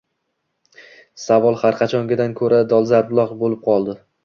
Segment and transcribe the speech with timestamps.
[1.25, 3.99] savol har qachongidan ko‘ra dolzarbroq bo‘lib qoldi.